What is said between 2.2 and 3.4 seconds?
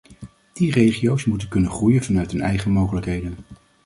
hun eigen mogelijkheden.